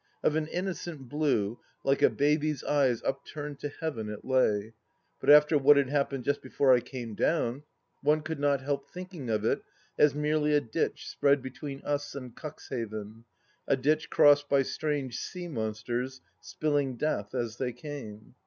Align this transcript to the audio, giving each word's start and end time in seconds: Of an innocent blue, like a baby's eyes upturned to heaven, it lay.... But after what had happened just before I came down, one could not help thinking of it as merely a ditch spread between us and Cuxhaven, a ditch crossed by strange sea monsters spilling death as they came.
Of 0.23 0.35
an 0.35 0.47
innocent 0.47 1.09
blue, 1.09 1.59
like 1.83 2.01
a 2.01 2.09
baby's 2.09 2.63
eyes 2.63 3.03
upturned 3.03 3.59
to 3.59 3.69
heaven, 3.69 4.09
it 4.09 4.25
lay.... 4.25 4.73
But 5.19 5.29
after 5.29 5.59
what 5.59 5.77
had 5.77 5.91
happened 5.91 6.23
just 6.23 6.41
before 6.41 6.73
I 6.73 6.79
came 6.79 7.13
down, 7.13 7.61
one 8.01 8.21
could 8.23 8.39
not 8.39 8.61
help 8.61 8.89
thinking 8.89 9.29
of 9.29 9.45
it 9.45 9.61
as 9.99 10.15
merely 10.15 10.55
a 10.55 10.59
ditch 10.59 11.07
spread 11.07 11.43
between 11.43 11.83
us 11.85 12.15
and 12.15 12.35
Cuxhaven, 12.35 13.25
a 13.67 13.77
ditch 13.77 14.09
crossed 14.09 14.49
by 14.49 14.63
strange 14.63 15.19
sea 15.19 15.47
monsters 15.47 16.19
spilling 16.39 16.97
death 16.97 17.35
as 17.35 17.57
they 17.57 17.71
came. 17.71 18.33